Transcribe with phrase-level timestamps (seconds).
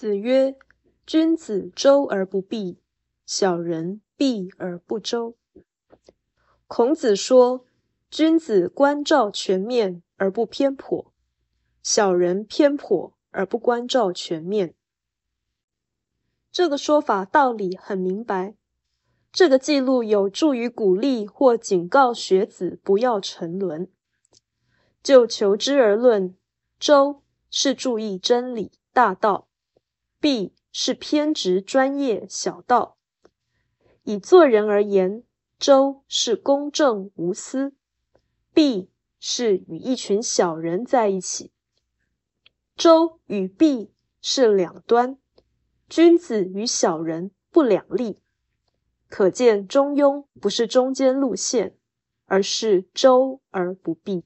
[0.00, 0.56] 子曰
[1.04, 2.78] ：“君子周而不避，
[3.26, 5.36] 小人避而不周。”
[6.66, 7.66] 孔子说
[8.10, 11.12] ：“君子关照全面而不偏颇，
[11.82, 14.74] 小人偏颇而不关照全面。”
[16.50, 18.54] 这个说法道理很明白。
[19.30, 23.92] 这个记录有助于鼓励或警告学子不要沉沦。
[25.02, 26.34] 就求知而论，
[26.78, 29.48] 周是注意真理大道，
[30.20, 32.96] 必是偏执专业小道。
[34.04, 35.24] 以做人而言，
[35.58, 37.74] 周是公正无私，
[38.54, 41.50] 必是与一群小人在一起。
[42.76, 45.18] 周与必是两端，
[45.88, 48.18] 君子与小人不两立。
[49.08, 51.76] 可见中庸不是中间路线，
[52.26, 54.24] 而是周而不避。